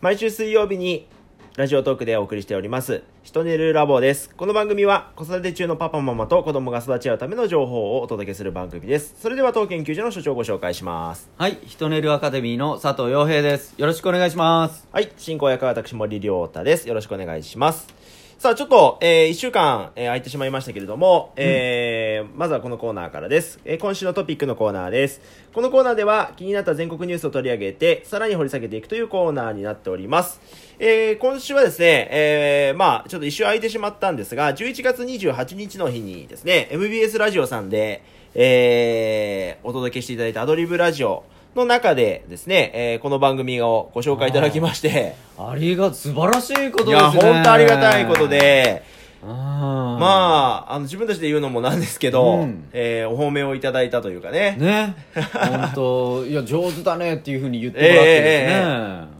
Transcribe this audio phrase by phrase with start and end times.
[0.00, 1.08] 毎週水曜日に
[1.56, 4.32] ラジオトークでお送りしております、ひとねるラボです。
[4.32, 9.16] この番組は子育て中のパパママと子供が育ち合うための情報をお届けする番組です。
[9.20, 11.28] それでは当研究所の所長をご紹介します。
[11.36, 13.74] はい、ヒトネルアカデミーの佐藤洋平です。
[13.76, 14.86] よろしくお願いします。
[14.92, 16.86] はい、進行役は私森良太です。
[16.86, 17.92] よろしくお願いします。
[18.38, 25.20] さあ、ちょっと、えー、一週間、えー、空いてしまいましたけれども、えーまずはこのコーナーからです、えー今週のトピックのコーナーです。
[25.52, 30.40] このコーナーでは気になった全国ニュースを取り上げて、さらに掘り下げていくというコーナーになっております。
[30.78, 38.04] えー今週はですね、えーまあちょっと一週空いてしまったんですが、11月28日の日にですね、MBS ラジオさんで、
[38.36, 41.24] えーお届けしていただいたアドリブラジオ
[41.56, 47.32] の中でですね、えーこの番組をご紹介いただきまして、ありが、素晴らしいこといや、ですね。
[47.32, 48.28] 本当ありがたいこと。
[48.28, 48.82] で、
[49.24, 54.56] あまあ、あの、自分たちで言うのもなんですけど、うんえーお褒めをいただいたというかね。
[54.58, 54.94] ね。
[55.32, 58.62] 本当いや、上手だねっていうふうに言ってもらってですね。
[58.62, 58.66] う
[59.14, 59.17] ん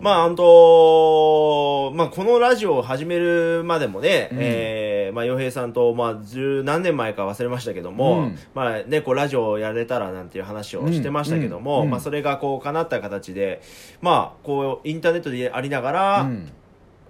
[0.00, 4.38] まあ、あんと、まあ、このラジオを始めるまでもね、うん。
[4.40, 8.38] えーまあ、洋平さんと、まあ、十何年前か忘れましたけども、うん。
[8.54, 11.84] まあ、ね、こう、ラジオをやれたらなんていう話をしてましたけども、うん。
[11.84, 11.90] うん。
[11.90, 13.60] まあ、それがこう、叶った形で、
[14.00, 16.50] まあ、こう、インターネットでありながら、うん。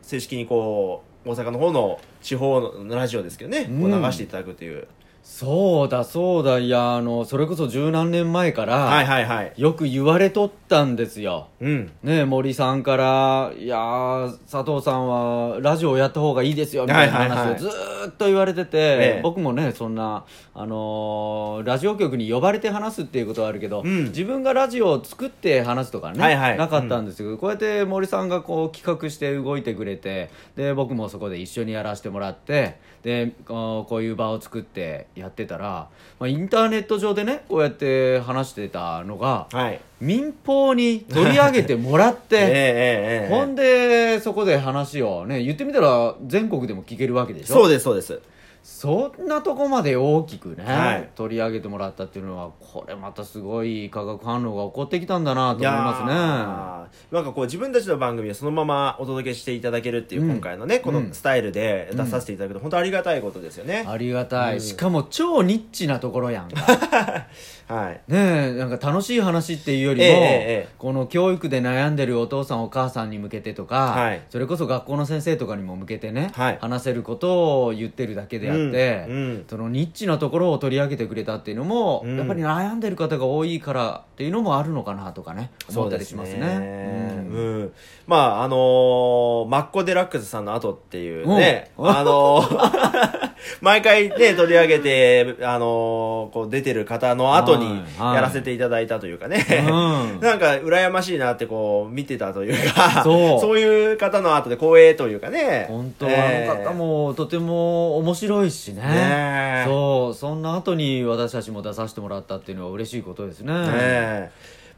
[0.02, 4.88] 正式にこう、大阪の方の地方のラジオですけどね、こううん流していただくという。
[5.30, 6.58] そうだ、そうだ。
[6.58, 9.52] いや、あの、それこそ十何年前から、はいはいはい。
[9.56, 11.46] よく言われとったんですよ。
[11.60, 11.92] うん。
[12.02, 39.80] ね森さんから、いやー佐藤さんはラジオやった方がいいですよ、みたいなはいはいはい話をずーっと言われてて、ええ僕もね、そんな、あのーラジオ局に呼ばれて話すっていうことはあるけど、うん自分がラジオを作って話すとかね、はいはいなかったんですけど、こうやって森さんがこう企画して動いてくれて、で、僕もそこで一緒にやらせてもらって、で、こうこういう場を作ってやってたら、まあ、インターネット上でね、こうやって話してたのが、はい。
[40.00, 47.54] 民放に取り上げてもらっ ええて、ええええほんで、そこで話をね、言ってみたら全国でも聞けるわけでしょ？
[47.54, 48.20] そうです、そうです。
[48.62, 56.79] そんなとこまで大きくね、はい取り上げてもらったっていうのは、これまたすごい化学反応が起こってきたんだなと思いますね。
[57.10, 60.30] なんかこう自分たちの番組をそのままお届けしていただけるっていううん。
[60.30, 63.84] 今回のね、このスタイルで出させていただくと本当ありがたいことですよね。
[63.86, 66.50] ありがたい、うんしかも超ニッチなところやん。
[66.50, 66.60] か。
[67.66, 68.00] はい。
[68.08, 74.22] ねえ、なんか楽しい話っていうよりも、ええええこの教育で悩んでるお父さんお母さんに向けてとか、はい。
[74.28, 76.58] それこそ学校の先生とかにも向けてね、はい。
[76.60, 79.44] 話せることを言ってるだけであって、うんうん。
[79.48, 82.16] そのニッチなところを取り上げてくれたっていうのも、うん。
[82.16, 86.79] やっぱり悩んでる方が多いからっていうのもあるのかなとかね、思ったりしますね。
[86.80, 87.62] ううん。
[87.64, 87.72] ん。
[88.06, 91.84] まあ、あのーマッコ・デラックスさんの後っていうね、う。
[91.84, 93.30] んあのー
[93.62, 98.14] 毎回ね、取り上げて、あのーこう出てる方の後にはいはい。
[98.16, 100.20] やらせていただいたというかね、うん。
[100.20, 105.66] なんか羨ましいなってこう見てたというか、そう いう方の後で光栄というかね。
[105.68, 106.52] 本当、えー。
[106.52, 108.82] あの方もとても面白いしね。
[108.82, 109.64] ねえ。
[109.66, 110.14] そう。
[110.14, 113.52] そんな後に私たちも出させてもらったっていうのは嬉しいことですね。
[113.52, 114.30] ねえ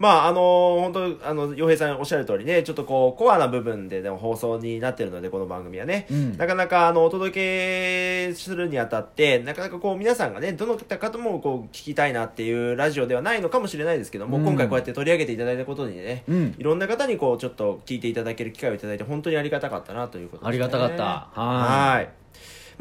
[0.03, 0.41] まああの
[0.81, 6.37] 本当あの洋平さんおっしゃる通りねちょっとこうコアな部分ででも放送になってるのでこの番組はね、うん。
[6.37, 14.45] なかなかあのお届けするにあたってなかなかこう皆さんがねどの方もこう聞きたいなっていうラジオではないのかもしれないですけども、うん。
[14.45, 16.55] 今回こうやって取り上げていただいたことにね、うん。
[16.59, 21.41] いろんな方にこうちょっと聞いていただける機会をいただいて本当にありがたかったなということです、ね、ありがたかった。
[21.41, 21.97] はい。
[21.97, 22.22] はい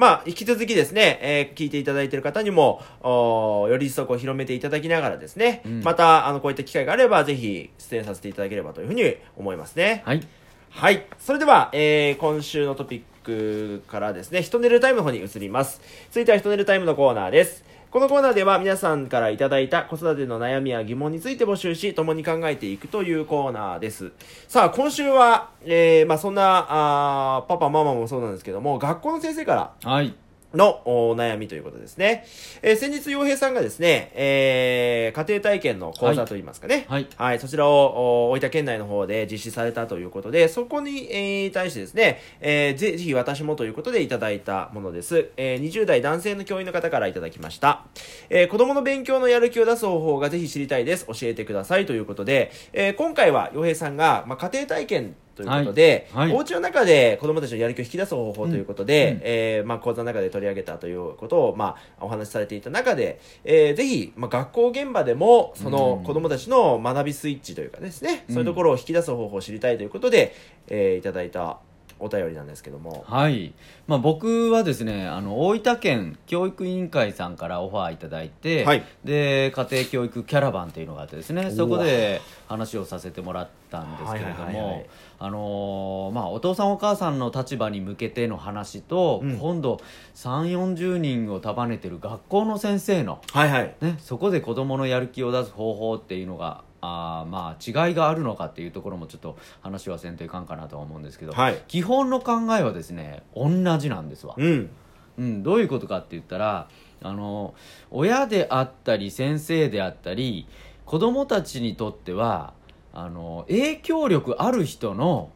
[0.02, 10.02] まあ、引き続きですね、えー聞いていただいている方にも、おーより一層こう広めていただきながらですね、うんまた、あの、こういった機会があれば、ぜひ出演させていただければというふうに思いますね。
[10.04, 10.28] はい
[10.72, 11.06] はい。
[11.20, 15.80] それでは、えー今週のトピックからですね、ヒトネルタイムの方に移ります。
[16.10, 17.64] 続いてはヒトネルタイムのコーナーです。
[17.92, 24.14] このコーナーでは皆さんからいただいた子育ての悩みや疑問について募集し、共に考えていくというコーナーです。
[24.48, 30.16] さあ、今週は、えーまあそんな、あパパ、ママもそうなんですけども、学校の先生から、はい
[30.54, 32.26] のお悩みということですね。
[32.62, 36.86] えー先日、洋平さんがですね、えー家庭体験の講座といいますかね。
[37.18, 45.30] はいそちらをお大分県内の方で実施されたということで、そこに、えー対してですね、えーぜぜひ私もということでいただいたものです。
[45.38, 47.86] えー20代男性の教員の方からいただきました。
[48.30, 51.06] えー子供の勉強のやる気を出す方法がぜひ知りたいです。
[51.08, 56.28] 教えてくださいということで、えー今回は洋平さんが、まあ、家庭体験ということで、はい。
[56.30, 56.38] はい。
[56.38, 59.22] お家の中で子供たちのやる気を引き出す方法ということで、うんうん。
[59.24, 68.36] えーまあ、講座の中で取り上げたということを、まあ、お話しされていた中で、えーぜひ、まあ、学校現場でもその子供たちの学びスイッチというかですね、うん。
[68.36, 70.36] そういうところを引き出す方法を知りたいということで、
[70.68, 71.60] えーいただいた
[72.02, 73.06] お便りなんですけども。
[73.08, 73.54] はい、
[73.88, 78.84] まあ、僕はですねあの大分県教育委員会さんからオファーいただいて、はい。
[79.04, 84.86] で家庭教育キャラバンというのがあってですねそこで話をさせてもらったんですけれども
[85.20, 89.38] あのーまあお父さんお母さんの立場に向けての話と、うん。
[89.38, 89.80] 今度
[90.16, 93.76] 3 4 0人を束ねてる学校の先生のはいはい。
[93.82, 101.64] ね、そこで子どものやる気を出す方法っていうのがあーまあ違いがあるのかっていうところもちょっと話はせんといかんかなとは思うんですけど、はい。
[101.68, 104.70] 基本の考えはですね同じなんですわ、うん。
[105.18, 106.68] うん、どういうことかって言ったら
[107.04, 107.54] あの
[107.92, 110.48] 親であったり先生であったり
[110.86, 112.54] 子どもたちにとっては
[112.94, 115.32] あの影響力ある人の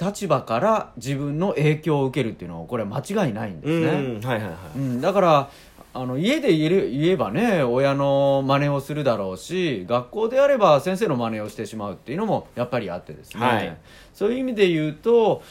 [0.00, 3.86] 立場から自分の影響を受けるっていうのはこれは間違いないんですね。
[3.88, 4.78] うんはいはいはい。
[4.78, 5.50] うん、だから
[6.00, 13.76] あの家で言える言えばね親の真似をするだろうし学校であれば先生の真似をしてしまうっていうのもやっぱりあってですね、はい。
[14.14, 15.42] そういう意味で言うと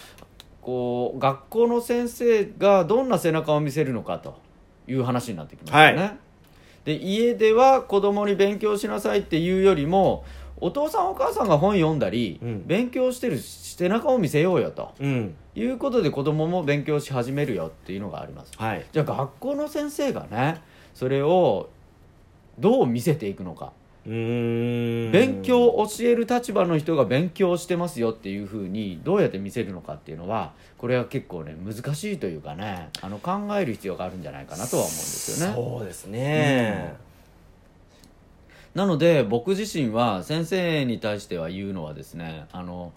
[0.61, 4.39] こう学校の先生がどんな背中を見せるのかと
[4.87, 6.01] いう話になってきますよね。
[6.01, 6.15] は
[6.85, 10.23] で家では子供に勉強しなさいっていうよりも
[10.61, 12.65] お父さんお母さんが本読んだり、うん。
[12.65, 14.93] 勉強してる背中を見せようよと。
[15.01, 18.51] うんいうことで子供も勉強し始めるよっていうのがあります。
[18.57, 18.85] はい。
[18.91, 20.61] じゃあ学校の先生がね
[20.93, 21.69] それを
[22.59, 23.71] どう見せていくのか、
[24.05, 25.11] うーん。
[25.11, 35.55] 勉強を教える立場の人が勉強してますよっていうふうにどうやって見せるのかっていうのはこれは結構ね難しいというかねあの考える必要があるんじゃないかなとは思うんですよね。
[35.55, 36.95] そうですね。
[38.75, 42.93] なので僕自身は先生に対しては言うのはですねあの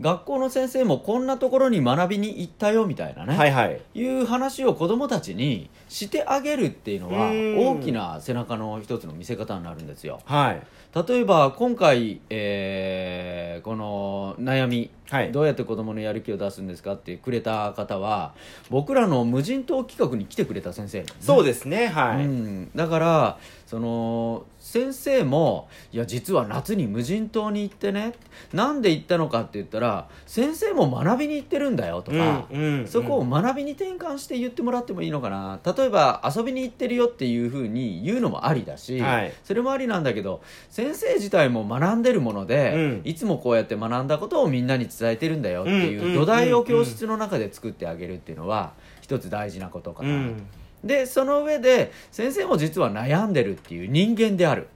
[0.00, 3.80] 学校の先生もこんなところに学びに行ったよみたいなね、はいはい。
[3.94, 7.58] いう話を子供たちにしてあげるっていうのはうん。
[7.58, 10.20] 大きな背中の一つの見せ方になるんですよ。
[10.24, 10.62] はい。
[11.08, 15.32] 例えば今回、えーこの悩み、はい。
[15.32, 18.34] どうやって子供のやる気を出すんですかってくれた方は
[18.70, 21.06] 僕らの無人島企画に来てくれた先生ね。
[21.20, 23.38] そうですねはい、うん、だから
[23.74, 28.14] その先生もいや実は夏に無人島に行ってね
[28.52, 35.58] なんで行ったのかって言ったら先生も学びに行ってるんだよとか、うんうんそこを学びに転換して言ってもらってもいいのかな。
[35.64, 39.32] 例えば遊びに行ってるよっていうふうに言うのもありだし、はい。
[39.42, 43.00] それもありなんだけど先生自体も学んでるもので、うん。
[43.04, 50.14] いつもこうやって学んだことをみんなに伝えてるんだよっていうんうんう土台を教室の中で作ってあげるっていうのは一つ大事なことかなと。
[50.14, 50.46] うん
[50.84, 54.68] でその上で先生も実は悩んでるっていう人間である、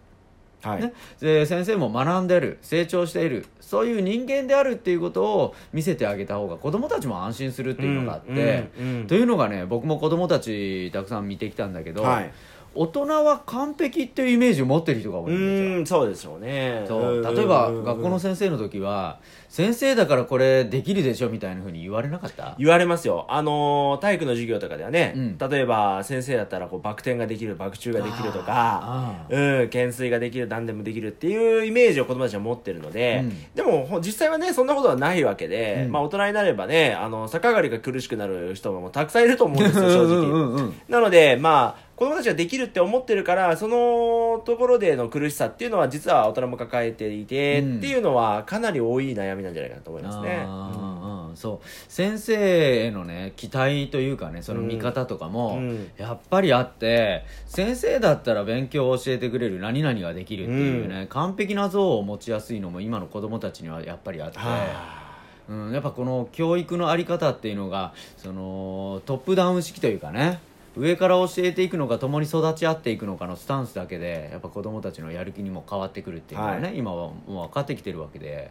[0.62, 9.06] はい、ね、で先生も学んでる成長しているそういう人間であるっていうことを見せてあげた方が子供たちも安心するっていうのがあって、うんうんうん。
[9.06, 12.32] というのがね僕も子供たちたくさん見てきたんだけど、はい。
[12.74, 15.78] 大人は完璧っていうイメージを持ってる人が多ういんですよ。
[15.78, 16.84] ーんそうでしょうね。
[16.88, 17.22] そう。
[17.34, 22.54] 例えば学校の先生の時は先生だからこれできるでしょみたいなふうに言われなかった？
[22.58, 23.26] 言われますよ。
[23.28, 25.38] あのー体育の授業とかではね、うん。
[25.38, 33.54] 例えば先生だったらこうバク転ができるバク宙ができるとかあうん懸垂ができる何でもできるっていうイメージを子供たちは持ってるので、うん。
[33.54, 35.92] でもほ実際はねそんなことはないわけで、うん。
[35.92, 40.16] まあ大人になればねあの逆上がりが苦しくなる人もたくさんいると思うんですよ正直。
[40.18, 47.76] うんうんうんなのでまあ子供たちができるって思ってるからそのところでの苦しさっていうのは実は大人も抱えていて、うん。
[47.78, 50.44] っていうのはかなり多い悩みなんじゃないかなと思いますね。
[50.46, 51.66] うんそう。
[51.88, 55.90] 先生へのね期待というかねその見方とかも、うん。
[55.96, 64.38] やっぱりあって先生だったら勉強を教えてくれる何々ができるっていうね、完璧な像を持ちやすいのも今の子供たちにはやっぱりあって。
[64.38, 65.08] は
[65.48, 70.40] うん、やっぱこの教育のあり方っていうのがそのトップダウン式というかね
[70.78, 78.50] 上から教えていくのか共に育ち合っていくのかのスタンスだけでやっぱ子供たちのやる気にも変わってくるっていうのがね、は今はもう分かってきてるわけで。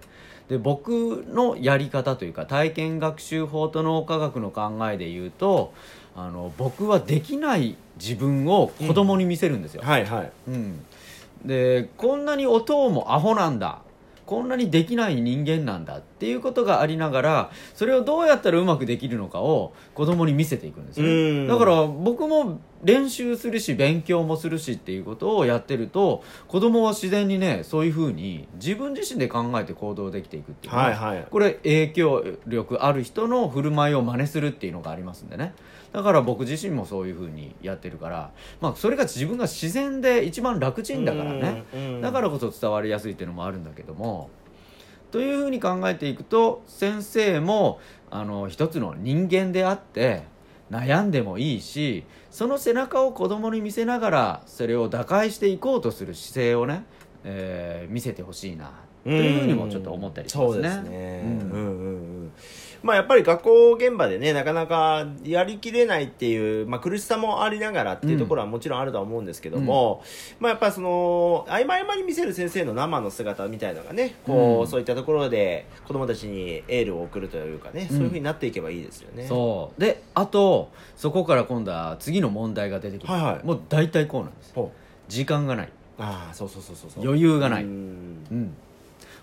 [0.49, 5.73] で僕のやり方というか体験学習法と脳科学の考えで言うと
[6.15, 10.31] あの僕はできない自分を子供に見せるんですよ、はいはい。
[10.47, 10.85] うん、
[11.45, 13.81] でこんなにお父もアホなんだ。
[14.25, 31.27] こんなにできない人間なんだっていうことがありながらそれをどうやったらうまくできるのかを子供に見せていくんですよだから僕も練習するし勉強もするしっていうことをやってると子供は自然にねそういうふうに自分自身で考えて行動できていくっていうのははいはい。
[31.29, 35.53] これ影響力ある人の振る舞いを真似するっていうのがありますんでね。
[35.93, 38.31] だから僕自身もそういうふうにやってるから、
[38.61, 41.63] まあ、それが自分が自然で一番楽ちんだからね。
[42.01, 44.29] だからこそ伝わりやすいっていうのもあるんだけども
[45.11, 47.79] というふうに考えていくと先生も
[48.11, 50.23] あの一つの人間であって
[50.71, 56.85] 悩んでもいいしその背中を子供に見せながらそれを打開していこうとする姿勢をね、
[57.23, 58.71] えー見せてほしいな
[59.03, 60.53] というふうにもちょっと思ったりしますね。
[60.53, 61.51] そうですね、うんうん。
[61.51, 62.06] うんうん
[62.83, 70.03] まあやっぱり学校現場でね、なかなかやりきれないっていう、まあ苦しさもありながらっていうところはもちろんあるとは思うんですけども、
[70.39, 74.67] まあやっぱりその、合間合間に見せる先生の生の姿みたいなのがね、こう、うん。
[74.67, 79.25] そういったところで子供たちにエールを送るというかね、そういうふうになっていけばいいですよね。
[79.27, 79.81] そう。
[79.81, 83.45] であとそこから今度は次の問題が出てくる、はいはい。
[83.45, 84.53] もう大体こうなんです。
[84.53, 84.71] ほ
[85.07, 85.69] 時間がない、う
[85.99, 87.03] ああ、そうそうそうそうそう。
[87.03, 87.73] 余裕がない、ううん。
[88.31, 88.53] ん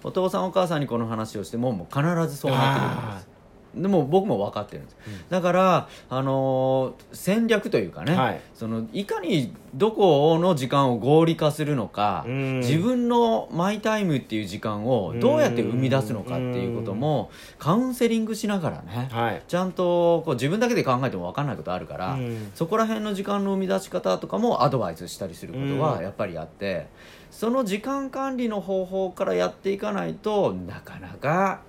[0.03, 3.34] お父さんお母さんにこの話をしてももう必ずそうなってくるんです
[3.77, 4.97] でも僕も分かってるんです、
[5.31, 8.41] だから、あのー戦略というかね、はい。
[8.55, 12.61] そのいかにどこの時間を合理化するのか、うん。
[12.61, 19.43] 自分のマイタイムっていう時間をどうやって生み出すのかっていうこともカウンセリングしながらね、はい。
[19.47, 22.51] ちゃんとこう自分だけで考えても分かんないことあるから、うん。
[22.55, 26.89] そこら辺の時間の生み出し方とかもアドバイスしたりすることはやっぱりあって、
[27.31, 31.63] その時間管理の方法からやっていかないとなかなか、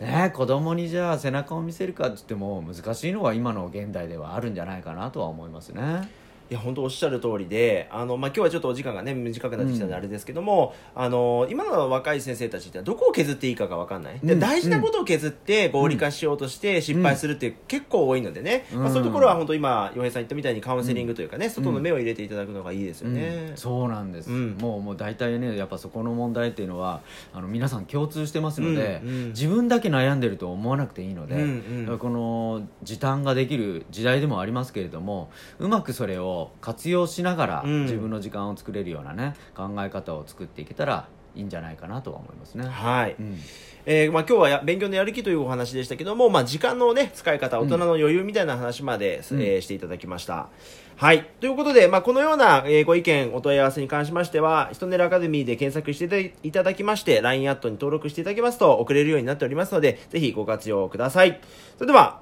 [0.00, 6.08] ね、子供にじゃあ背中を見せるかって言っても難しいのは今の現代ではあるんじゃないかなとは思いますね。
[6.50, 14.40] いや本当おっしゃる通りであの、まあ、今日はちょっとお時間がね短くなってきたのであれですけども、あの今の若い先生たちってどこを削っていいかが分かんない、でうん。
[14.40, 18.80] 大事なことを削って合理化しようとして失敗するって結構多いのでね、うん。
[18.80, 23.46] まあ、そういうところは本当今洋平さん言ったみたいにカウンセリングというかね、外の目を入れていただくのがいいですよね。
[23.50, 23.56] うん。
[23.56, 24.58] そうなんです、うん。
[24.60, 27.00] もうもう大体ねやっぱそこの問題っていうのは
[27.32, 29.28] あの皆さん共通してますので、うんうん。
[29.28, 31.98] 自分だけ悩んでると思わなくていいので、うんうん。
[31.98, 42.66] この時短ができる時代でもありますけれどもうまくそれを活用しながらうん自分の時間を作れるようなね考え方を作っていけたらいいんじゃないかなとは思いますね。
[42.66, 43.38] はい、うん
[43.86, 50.48] えーまあ、今日はや勉強のやる気というお話でしたけども、まあ、時間の、ね、使い方大人の余裕みたいな話まで、うんえーしていただきました。
[50.96, 51.24] はい。
[51.40, 61.40] ということで、まあ、このような、えーご意見、お問い合わせに関しましては、ひとねるアカデミーで検索していただきまして、LINE アットに登録していただきますと送れるようになっておりますので、ぜひご活用ください。
[61.76, 62.20] それでは、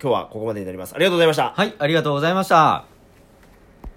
[0.00, 0.94] 今日はここまでになります。
[0.94, 1.52] ありがとうございました。
[1.56, 2.95] はい、ありがとうございました。